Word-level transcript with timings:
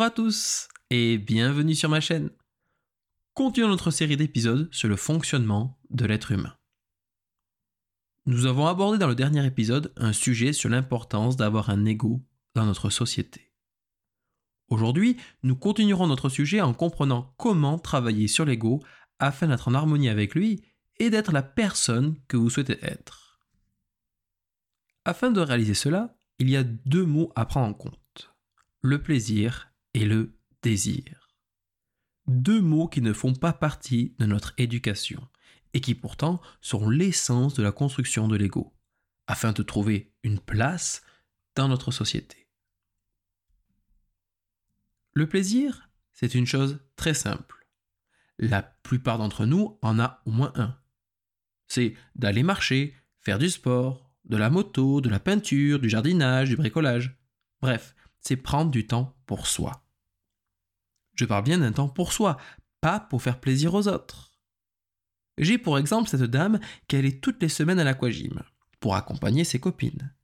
Bonjour 0.00 0.12
à 0.12 0.16
tous 0.16 0.68
et 0.88 1.18
bienvenue 1.18 1.74
sur 1.74 1.90
ma 1.90 2.00
chaîne. 2.00 2.30
Continuons 3.34 3.68
notre 3.68 3.90
série 3.90 4.16
d'épisodes 4.16 4.66
sur 4.72 4.88
le 4.88 4.96
fonctionnement 4.96 5.78
de 5.90 6.06
l'être 6.06 6.32
humain. 6.32 6.56
Nous 8.24 8.46
avons 8.46 8.66
abordé 8.66 8.96
dans 8.96 9.08
le 9.08 9.14
dernier 9.14 9.44
épisode 9.44 9.92
un 9.98 10.14
sujet 10.14 10.54
sur 10.54 10.70
l'importance 10.70 11.36
d'avoir 11.36 11.68
un 11.68 11.84
ego 11.84 12.22
dans 12.54 12.64
notre 12.64 12.88
société. 12.88 13.52
Aujourd'hui, 14.68 15.18
nous 15.42 15.54
continuerons 15.54 16.06
notre 16.06 16.30
sujet 16.30 16.62
en 16.62 16.72
comprenant 16.72 17.34
comment 17.36 17.78
travailler 17.78 18.26
sur 18.26 18.46
l'ego 18.46 18.82
afin 19.18 19.48
d'être 19.48 19.68
en 19.68 19.74
harmonie 19.74 20.08
avec 20.08 20.34
lui 20.34 20.64
et 20.98 21.10
d'être 21.10 21.30
la 21.30 21.42
personne 21.42 22.16
que 22.26 22.38
vous 22.38 22.48
souhaitez 22.48 22.78
être. 22.80 23.38
Afin 25.04 25.30
de 25.30 25.42
réaliser 25.42 25.74
cela, 25.74 26.16
il 26.38 26.48
y 26.48 26.56
a 26.56 26.64
deux 26.64 27.04
mots 27.04 27.32
à 27.36 27.44
prendre 27.44 27.68
en 27.68 27.74
compte, 27.74 28.34
le 28.80 29.02
plaisir 29.02 29.69
et 29.94 30.04
le 30.04 30.38
désir. 30.62 31.28
Deux 32.26 32.60
mots 32.60 32.88
qui 32.88 33.00
ne 33.00 33.12
font 33.12 33.34
pas 33.34 33.52
partie 33.52 34.14
de 34.18 34.26
notre 34.26 34.54
éducation 34.58 35.26
et 35.72 35.80
qui 35.80 35.94
pourtant 35.94 36.40
sont 36.60 36.88
l'essence 36.88 37.54
de 37.54 37.62
la 37.62 37.72
construction 37.72 38.28
de 38.28 38.36
l'ego, 38.36 38.74
afin 39.26 39.52
de 39.52 39.62
trouver 39.62 40.12
une 40.22 40.40
place 40.40 41.02
dans 41.54 41.68
notre 41.68 41.90
société. 41.90 42.48
Le 45.12 45.28
plaisir, 45.28 45.90
c'est 46.12 46.34
une 46.34 46.46
chose 46.46 46.80
très 46.96 47.14
simple. 47.14 47.66
La 48.38 48.62
plupart 48.62 49.18
d'entre 49.18 49.44
nous 49.46 49.78
en 49.82 49.98
a 49.98 50.22
au 50.24 50.30
moins 50.30 50.52
un. 50.54 50.78
C'est 51.66 51.94
d'aller 52.14 52.42
marcher, 52.42 52.94
faire 53.18 53.38
du 53.38 53.50
sport, 53.50 54.10
de 54.24 54.36
la 54.36 54.50
moto, 54.50 55.00
de 55.00 55.08
la 55.08 55.20
peinture, 55.20 55.78
du 55.78 55.88
jardinage, 55.88 56.48
du 56.48 56.56
bricolage. 56.56 57.18
Bref, 57.60 57.94
c'est 58.20 58.36
prendre 58.36 58.70
du 58.70 58.86
temps 58.86 59.16
pour 59.26 59.46
soi. 59.46 59.79
Je 61.20 61.26
parle 61.26 61.44
bien 61.44 61.58
d'un 61.58 61.72
temps 61.72 61.90
pour 61.90 62.14
soi, 62.14 62.38
pas 62.80 62.98
pour 62.98 63.20
faire 63.20 63.40
plaisir 63.40 63.74
aux 63.74 63.88
autres. 63.88 64.32
J'ai 65.36 65.58
pour 65.58 65.76
exemple 65.76 66.08
cette 66.08 66.22
dame 66.22 66.58
qui 66.88 66.96
allait 66.96 67.20
toutes 67.20 67.42
les 67.42 67.50
semaines 67.50 67.78
à 67.78 67.84
l'aquagym 67.84 68.42
pour 68.80 68.94
accompagner 68.94 69.44
ses 69.44 69.60
copines. 69.60 70.14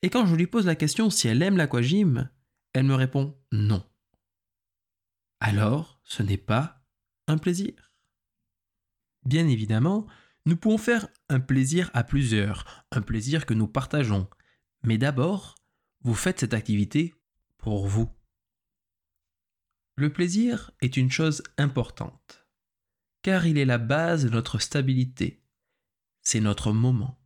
Et 0.00 0.10
quand 0.10 0.26
je 0.26 0.36
lui 0.36 0.46
pose 0.46 0.64
la 0.64 0.76
question 0.76 1.10
si 1.10 1.26
elle 1.26 1.42
aime 1.42 1.56
l'aquagym, 1.56 2.30
elle 2.72 2.84
me 2.84 2.94
répond 2.94 3.36
non. 3.50 3.82
Alors, 5.40 6.00
ce 6.04 6.22
n'est 6.22 6.36
pas 6.36 6.84
un 7.26 7.36
plaisir. 7.36 7.92
Bien 9.24 9.48
évidemment, 9.48 10.06
nous 10.46 10.56
pouvons 10.56 10.78
faire 10.78 11.08
un 11.30 11.40
plaisir 11.40 11.90
à 11.94 12.04
plusieurs, 12.04 12.86
un 12.92 13.02
plaisir 13.02 13.44
que 13.44 13.54
nous 13.54 13.66
partageons. 13.66 14.28
Mais 14.84 14.98
d'abord, 14.98 15.56
vous 16.02 16.14
faites 16.14 16.38
cette 16.38 16.54
activité 16.54 17.12
pour 17.58 17.88
vous. 17.88 18.08
Le 19.94 20.10
plaisir 20.10 20.70
est 20.80 20.96
une 20.96 21.10
chose 21.10 21.42
importante, 21.58 22.46
car 23.20 23.46
il 23.46 23.58
est 23.58 23.66
la 23.66 23.76
base 23.78 24.24
de 24.24 24.30
notre 24.30 24.58
stabilité. 24.58 25.44
C'est 26.22 26.40
notre 26.40 26.72
moment, 26.72 27.20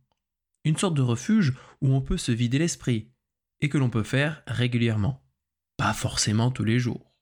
une 0.65 0.75
sorte 0.75 0.95
de 0.95 1.01
refuge 1.01 1.53
où 1.79 1.93
on 1.93 2.01
peut 2.01 2.17
se 2.17 2.33
vider 2.33 2.59
l'esprit, 2.59 3.13
et 3.61 3.69
que 3.69 3.77
l'on 3.77 3.89
peut 3.89 4.03
faire 4.03 4.43
régulièrement, 4.47 5.25
pas 5.77 5.93
forcément 5.93 6.51
tous 6.51 6.65
les 6.65 6.77
jours. 6.77 7.15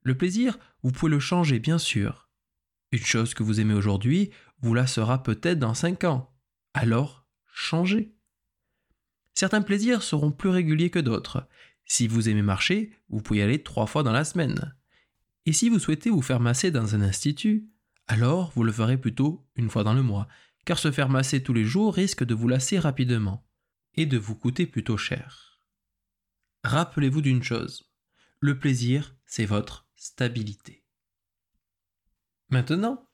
Le 0.00 0.16
plaisir, 0.16 0.58
vous 0.82 0.92
pouvez 0.92 1.10
le 1.10 1.20
changer 1.20 1.58
bien 1.58 1.78
sûr. 1.78 2.30
Une 2.90 3.04
chose 3.04 3.34
que 3.34 3.42
vous 3.42 3.60
aimez 3.60 3.74
aujourd'hui, 3.74 4.30
vous 4.60 4.72
la 4.72 4.86
sera 4.86 5.22
peut-être 5.22 5.58
dans 5.58 5.74
5 5.74 6.04
ans. 6.04 6.34
Alors, 6.72 7.26
changez. 7.52 8.16
Certains 9.34 9.62
plaisirs 9.62 10.02
seront 10.02 10.32
plus 10.32 10.48
réguliers 10.48 10.90
que 10.90 10.98
d'autres. 10.98 11.46
Si 11.84 12.06
vous 12.06 12.28
aimez 12.28 12.42
marcher, 12.42 12.92
vous 13.08 13.20
pouvez 13.20 13.40
y 13.40 13.42
aller 13.42 13.62
trois 13.62 13.86
fois 13.86 14.02
dans 14.02 14.12
la 14.12 14.24
semaine. 14.24 14.74
Et 15.46 15.52
si 15.52 15.68
vous 15.68 15.78
souhaitez 15.78 16.10
vous 16.10 16.22
faire 16.22 16.40
masser 16.40 16.70
dans 16.70 16.94
un 16.94 17.02
institut, 17.02 17.68
alors 18.06 18.52
vous 18.54 18.64
le 18.64 18.72
ferez 18.72 18.96
plutôt 18.96 19.46
une 19.56 19.70
fois 19.70 19.84
dans 19.84 19.94
le 19.94 20.02
mois, 20.02 20.28
car 20.64 20.78
se 20.78 20.92
faire 20.92 21.08
masser 21.08 21.42
tous 21.42 21.52
les 21.52 21.64
jours 21.64 21.94
risque 21.94 22.24
de 22.24 22.34
vous 22.34 22.48
lasser 22.48 22.78
rapidement 22.78 23.46
et 23.94 24.06
de 24.06 24.18
vous 24.18 24.34
coûter 24.34 24.66
plutôt 24.66 24.96
cher. 24.96 25.60
Rappelez-vous 26.64 27.22
d'une 27.22 27.42
chose, 27.42 27.92
le 28.40 28.58
plaisir, 28.58 29.16
c'est 29.26 29.46
votre 29.46 29.88
stabilité. 29.96 30.84
Maintenant, 32.50 33.08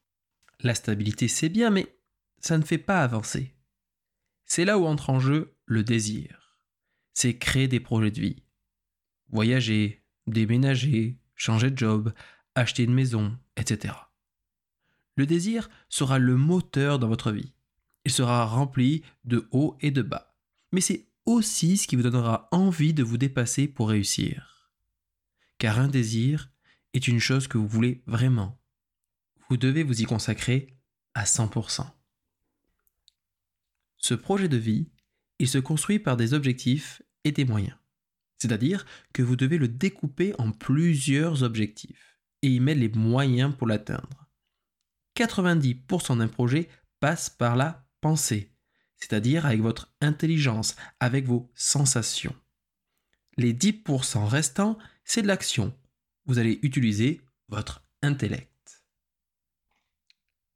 la 0.60 0.74
stabilité 0.74 1.28
c'est 1.28 1.48
bien, 1.48 1.70
mais 1.70 1.98
ça 2.40 2.58
ne 2.58 2.64
fait 2.64 2.78
pas 2.78 3.02
avancer. 3.02 3.54
C'est 4.44 4.64
là 4.64 4.78
où 4.78 4.86
entre 4.86 5.10
en 5.10 5.20
jeu 5.20 5.54
le 5.66 5.82
désir. 5.82 6.58
C'est 7.14 7.38
créer 7.38 7.68
des 7.68 7.80
projets 7.80 8.10
de 8.10 8.20
vie. 8.20 8.42
Voyager, 9.30 10.02
déménager, 10.26 11.18
changer 11.34 11.70
de 11.70 11.78
job, 11.78 12.12
acheter 12.54 12.84
une 12.84 12.94
maison, 12.94 13.38
etc. 13.56 13.94
Le 15.16 15.26
désir 15.26 15.68
sera 15.88 16.18
le 16.18 16.36
moteur 16.36 16.98
dans 16.98 17.08
votre 17.08 17.32
vie. 17.32 17.52
Il 18.04 18.12
sera 18.12 18.44
rempli 18.46 19.02
de 19.24 19.48
hauts 19.50 19.76
et 19.80 19.90
de 19.90 20.02
bas. 20.02 20.36
Mais 20.72 20.80
c'est 20.80 21.08
aussi 21.26 21.76
ce 21.76 21.86
qui 21.86 21.96
vous 21.96 22.02
donnera 22.02 22.48
envie 22.52 22.94
de 22.94 23.02
vous 23.02 23.18
dépasser 23.18 23.68
pour 23.68 23.90
réussir. 23.90 24.70
Car 25.58 25.78
un 25.78 25.88
désir 25.88 26.50
est 26.94 27.08
une 27.08 27.20
chose 27.20 27.48
que 27.48 27.58
vous 27.58 27.68
voulez 27.68 28.02
vraiment 28.06 28.58
vous 29.48 29.56
devez 29.56 29.82
vous 29.82 30.02
y 30.02 30.04
consacrer 30.04 30.76
à 31.14 31.24
100%. 31.24 31.86
Ce 33.96 34.14
projet 34.14 34.48
de 34.48 34.56
vie, 34.56 34.90
il 35.38 35.48
se 35.48 35.58
construit 35.58 35.98
par 35.98 36.16
des 36.16 36.34
objectifs 36.34 37.02
et 37.24 37.32
des 37.32 37.44
moyens. 37.44 37.77
C'est-à-dire 38.38 38.87
que 39.12 39.22
vous 39.22 39.37
devez 39.37 39.59
le 39.59 39.69
découper 39.69 40.34
en 40.38 40.53
plusieurs 40.53 41.43
objectifs 41.43 42.19
et 42.43 42.49
y 42.49 42.60
mettre 42.60 42.81
les 42.81 42.88
moyens 42.88 43.54
pour 43.56 43.66
l'atteindre. 43.66 44.28
90% 45.16 46.19
d'un 46.19 46.28
projet 46.28 46.69
passe 47.00 47.28
par 47.28 47.56
la 47.56 47.84
pensée, 48.00 48.53
c'est-à-dire 48.97 49.47
avec 49.47 49.60
votre 49.60 49.93
intelligence, 50.00 50.76
avec 51.00 51.26
vos 51.26 51.50
sensations. 51.54 52.34
Les 53.37 53.53
10% 53.53 54.26
restants, 54.26 54.78
c'est 55.05 55.22
de 55.22 55.26
l'action. 55.26 55.76
Vous 56.26 56.38
allez 56.38 56.59
utiliser 56.62 57.20
votre 57.49 57.82
intellect. 58.03 58.84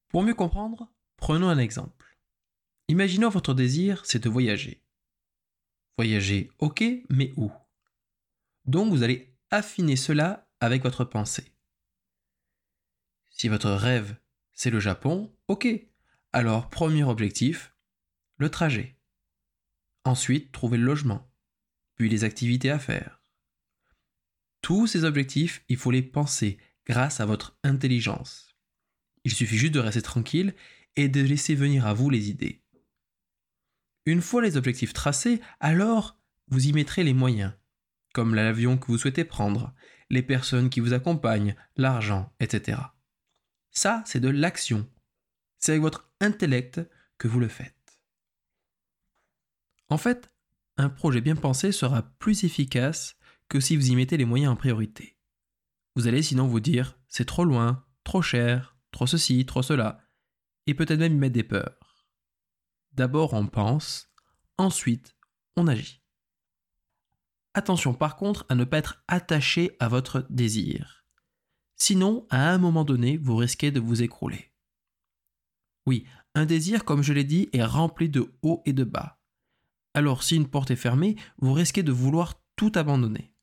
Pour 0.08 0.22
mieux 0.22 0.34
comprendre, 0.34 0.92
prenons 1.16 1.48
un 1.48 1.58
exemple. 1.58 2.18
Imaginons 2.88 3.30
votre 3.30 3.54
désir, 3.54 4.04
c'est 4.04 4.22
de 4.22 4.28
voyager. 4.28 4.82
Voyager, 5.96 6.50
ok, 6.58 6.84
mais 7.08 7.32
où? 7.36 7.50
Donc 8.64 8.90
vous 8.92 9.02
allez 9.02 9.34
affiner 9.50 9.96
cela 9.96 10.48
avec 10.60 10.82
votre 10.82 11.04
pensée. 11.04 11.52
Si 13.30 13.48
votre 13.48 13.70
rêve, 13.70 14.16
c'est 14.52 14.70
le 14.70 14.80
Japon, 14.80 15.34
ok. 15.48 15.66
Alors, 16.32 16.70
premier 16.70 17.02
objectif, 17.02 17.74
le 18.36 18.48
trajet. 18.48 18.96
Ensuite, 20.04 20.52
trouver 20.52 20.78
le 20.78 20.84
logement, 20.84 21.30
puis 21.96 22.08
les 22.08 22.24
activités 22.24 22.70
à 22.70 22.78
faire. 22.78 23.22
Tous 24.62 24.86
ces 24.86 25.04
objectifs, 25.04 25.64
il 25.68 25.76
faut 25.76 25.90
les 25.90 26.02
penser 26.02 26.58
grâce 26.86 27.20
à 27.20 27.26
votre 27.26 27.58
intelligence. 27.64 28.56
Il 29.24 29.32
suffit 29.32 29.58
juste 29.58 29.74
de 29.74 29.80
rester 29.80 30.02
tranquille 30.02 30.54
et 30.96 31.08
de 31.08 31.20
laisser 31.20 31.54
venir 31.54 31.86
à 31.86 31.94
vous 31.94 32.10
les 32.10 32.30
idées. 32.30 32.62
Une 34.06 34.20
fois 34.20 34.42
les 34.42 34.56
objectifs 34.56 34.92
tracés, 34.92 35.40
alors 35.60 36.18
vous 36.48 36.66
y 36.66 36.72
mettrez 36.72 37.04
les 37.04 37.14
moyens, 37.14 37.52
comme 38.12 38.34
l'avion 38.34 38.78
que 38.78 38.86
vous 38.86 38.98
souhaitez 38.98 39.24
prendre, 39.24 39.72
les 40.10 40.22
personnes 40.22 40.70
qui 40.70 40.80
vous 40.80 40.92
accompagnent, 40.92 41.56
l'argent, 41.76 42.32
etc. 42.40 42.78
Ça, 43.70 44.02
c'est 44.06 44.20
de 44.20 44.28
l'action. 44.28 44.88
C'est 45.58 45.72
avec 45.72 45.82
votre 45.82 46.12
intellect 46.20 46.80
que 47.18 47.28
vous 47.28 47.40
le 47.40 47.48
faites. 47.48 48.00
En 49.88 49.98
fait, 49.98 50.30
un 50.76 50.88
projet 50.88 51.20
bien 51.20 51.36
pensé 51.36 51.72
sera 51.72 52.02
plus 52.18 52.44
efficace 52.44 53.16
que 53.48 53.60
si 53.60 53.76
vous 53.76 53.90
y 53.90 53.96
mettez 53.96 54.16
les 54.16 54.24
moyens 54.24 54.52
en 54.52 54.56
priorité. 54.56 55.16
Vous 55.94 56.06
allez 56.06 56.22
sinon 56.22 56.46
vous 56.46 56.60
dire 56.60 56.98
c'est 57.08 57.26
trop 57.26 57.44
loin, 57.44 57.84
trop 58.04 58.22
cher, 58.22 58.76
trop 58.90 59.06
ceci, 59.06 59.44
trop 59.46 59.62
cela, 59.62 60.00
et 60.66 60.74
peut-être 60.74 61.00
même 61.00 61.14
y 61.14 61.18
mettre 61.18 61.34
des 61.34 61.42
peurs. 61.42 62.06
D'abord 62.92 63.34
on 63.34 63.46
pense, 63.46 64.10
ensuite 64.58 65.14
on 65.56 65.66
agit. 65.66 66.01
Attention 67.54 67.94
par 67.94 68.16
contre 68.16 68.46
à 68.48 68.54
ne 68.54 68.64
pas 68.64 68.78
être 68.78 69.02
attaché 69.08 69.76
à 69.78 69.88
votre 69.88 70.26
désir. 70.30 71.04
Sinon, 71.76 72.26
à 72.30 72.50
un 72.50 72.58
moment 72.58 72.84
donné, 72.84 73.16
vous 73.16 73.36
risquez 73.36 73.70
de 73.70 73.80
vous 73.80 74.02
écrouler. 74.02 74.52
Oui, 75.86 76.06
un 76.34 76.46
désir, 76.46 76.84
comme 76.84 77.02
je 77.02 77.12
l'ai 77.12 77.24
dit, 77.24 77.48
est 77.52 77.64
rempli 77.64 78.08
de 78.08 78.32
hauts 78.42 78.62
et 78.64 78.72
de 78.72 78.84
bas. 78.84 79.18
Alors 79.94 80.22
si 80.22 80.36
une 80.36 80.48
porte 80.48 80.70
est 80.70 80.76
fermée, 80.76 81.16
vous 81.38 81.52
risquez 81.52 81.82
de 81.82 81.92
vouloir 81.92 82.40
tout 82.56 82.72
abandonner. 82.74 83.34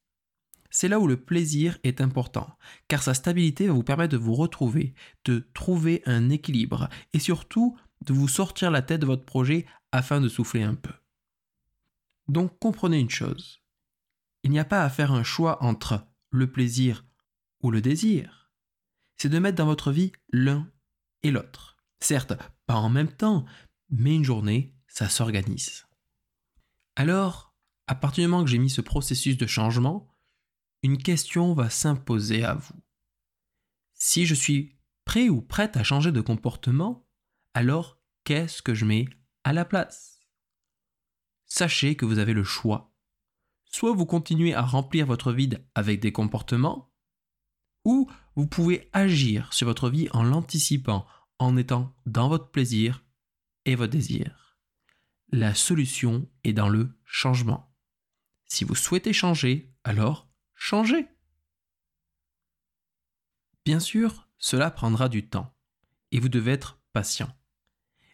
C'est 0.71 0.87
là 0.87 0.99
où 0.99 1.07
le 1.07 1.17
plaisir 1.17 1.77
est 1.83 2.01
important, 2.01 2.57
car 2.87 3.03
sa 3.03 3.13
stabilité 3.13 3.67
va 3.67 3.73
vous 3.73 3.83
permettre 3.83 4.13
de 4.13 4.17
vous 4.17 4.35
retrouver, 4.35 4.93
de 5.25 5.49
trouver 5.53 6.01
un 6.05 6.29
équilibre 6.29 6.89
et 7.13 7.19
surtout 7.19 7.77
de 8.05 8.13
vous 8.13 8.27
sortir 8.27 8.71
la 8.71 8.81
tête 8.81 9.01
de 9.01 9.05
votre 9.05 9.25
projet 9.25 9.65
afin 9.91 10.21
de 10.21 10.29
souffler 10.29 10.63
un 10.63 10.75
peu. 10.75 10.93
Donc 12.27 12.57
comprenez 12.59 12.99
une 12.99 13.09
chose, 13.09 13.61
il 14.43 14.51
n'y 14.51 14.59
a 14.59 14.65
pas 14.65 14.83
à 14.83 14.89
faire 14.89 15.11
un 15.11 15.23
choix 15.23 15.63
entre 15.63 16.07
le 16.29 16.51
plaisir 16.51 17.05
ou 17.61 17.71
le 17.71 17.81
désir, 17.81 18.51
c'est 19.17 19.29
de 19.29 19.39
mettre 19.39 19.57
dans 19.57 19.65
votre 19.65 19.91
vie 19.91 20.11
l'un 20.31 20.71
et 21.23 21.31
l'autre. 21.31 21.77
Certes, 21.99 22.33
pas 22.65 22.75
en 22.75 22.89
même 22.89 23.11
temps, 23.11 23.45
mais 23.89 24.15
une 24.15 24.23
journée, 24.23 24.75
ça 24.87 25.09
s'organise. 25.09 25.87
Alors, 26.95 27.53
à 27.87 27.95
partir 27.95 28.23
du 28.23 28.29
moment 28.29 28.43
que 28.43 28.49
j'ai 28.49 28.57
mis 28.57 28.69
ce 28.69 28.81
processus 28.81 29.37
de 29.37 29.47
changement, 29.47 30.15
une 30.83 30.97
question 30.97 31.53
va 31.53 31.69
s'imposer 31.69 32.43
à 32.43 32.53
vous. 32.53 32.75
Si 33.93 34.25
je 34.25 34.35
suis 34.35 34.77
prêt 35.03 35.27
ou 35.27 35.41
prête 35.41 35.75
à 35.75 35.83
changer 35.83 36.11
de 36.11 36.21
comportement, 36.21 37.05
alors 37.53 37.99
qu'est-ce 38.23 38.61
que 38.61 38.73
je 38.73 38.85
mets 38.85 39.09
à 39.43 39.51
la 39.51 39.65
place? 39.65 40.21
Sachez 41.45 41.95
que 41.95 42.05
vous 42.05 42.19
avez 42.19 42.33
le 42.33 42.43
choix. 42.43 42.88
Soit 43.69 43.93
vous 43.93 44.05
continuez 44.05 44.53
à 44.53 44.61
remplir 44.61 45.05
votre 45.05 45.31
vide 45.31 45.65
avec 45.75 45.99
des 45.99 46.11
comportements, 46.11 46.91
ou 47.85 48.09
vous 48.35 48.47
pouvez 48.47 48.89
agir 48.93 49.53
sur 49.53 49.67
votre 49.67 49.89
vie 49.89 50.09
en 50.11 50.23
l'anticipant, 50.23 51.05
en 51.37 51.55
étant 51.55 51.95
dans 52.05 52.29
votre 52.29 52.51
plaisir 52.51 53.05
et 53.65 53.75
votre 53.75 53.91
désir. 53.91 54.57
La 55.31 55.53
solution 55.53 56.27
est 56.43 56.53
dans 56.53 56.69
le 56.69 56.97
changement. 57.05 57.75
Si 58.45 58.63
vous 58.63 58.75
souhaitez 58.75 59.13
changer, 59.13 59.71
alors 59.83 60.27
changez. 60.55 61.07
Bien 63.63 63.79
sûr, 63.79 64.27
cela 64.39 64.71
prendra 64.71 65.09
du 65.09 65.29
temps, 65.29 65.55
et 66.11 66.19
vous 66.19 66.29
devez 66.29 66.51
être 66.51 66.81
patient. 66.91 67.31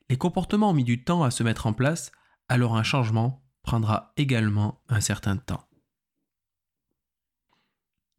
Les 0.10 0.18
comportements 0.18 0.72
ont 0.72 0.74
mis 0.74 0.84
du 0.84 1.04
temps 1.04 1.24
à 1.24 1.31
se 1.31 1.44
mettre 1.44 1.66
en 1.66 1.74
place, 1.74 2.12
alors 2.50 2.75
un 2.75 2.84
changement 2.84 3.44
prendra 3.65 4.13
également 4.15 4.81
un 4.88 5.01
certain 5.01 5.38
temps. 5.38 5.67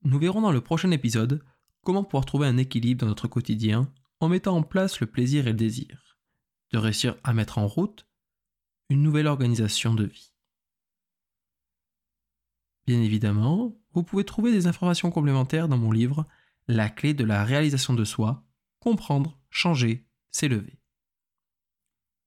Nous 0.02 0.18
verrons 0.18 0.42
dans 0.42 0.52
le 0.52 0.60
prochain 0.60 0.90
épisode 0.90 1.42
comment 1.82 2.04
pouvoir 2.04 2.24
trouver 2.24 2.46
un 2.46 2.58
équilibre 2.58 3.00
dans 3.00 3.06
notre 3.06 3.28
quotidien 3.28 3.90
en 4.20 4.28
mettant 4.28 4.56
en 4.56 4.62
place 4.62 5.00
le 5.00 5.06
plaisir 5.06 5.46
et 5.46 5.52
le 5.52 5.56
désir, 5.56 6.18
de 6.72 6.78
réussir 6.78 7.16
à 7.22 7.32
mettre 7.32 7.58
en 7.58 7.66
route 7.66 8.06
une 8.88 9.02
nouvelle 9.02 9.28
organisation 9.28 9.94
de 9.94 10.04
vie. 10.04 10.32
Bien 12.86 13.00
évidemment, 13.00 13.76
vous 13.92 14.02
pouvez 14.02 14.24
trouver 14.24 14.52
des 14.52 14.66
informations 14.66 15.10
complémentaires 15.10 15.68
dans 15.68 15.78
mon 15.78 15.92
livre 15.92 16.26
La 16.66 16.88
clé 16.88 17.14
de 17.14 17.24
la 17.24 17.44
réalisation 17.44 17.94
de 17.94 18.04
soi, 18.04 18.44
comprendre, 18.80 19.38
changer, 19.50 20.06
s'élever. 20.30 20.78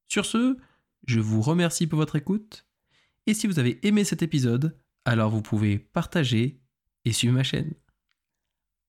Sur 0.07 0.25
ce, 0.25 0.57
je 1.06 1.19
vous 1.19 1.42
remercie 1.42 1.88
pour 1.88 1.98
votre 1.98 2.15
écoute, 2.15 2.69
et 3.27 3.33
si 3.33 3.48
vous 3.48 3.60
avez 3.60 3.86
aimé 3.86 4.04
cet 4.04 4.21
épisode, 4.21 4.77
alors 5.06 5.30
vous 5.30 5.42
pouvez 5.42 5.80
partager 5.80 6.62
et 7.06 7.12
suivre 7.12 7.33
ma 7.33 7.44
chaîne. 7.44 7.74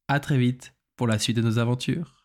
A 0.09 0.21
très 0.21 0.38
vite 0.38 0.75
pour 0.97 1.06
la 1.06 1.19
suite 1.19 1.37
de 1.37 1.43
nos 1.43 1.59
aventures. 1.59 2.20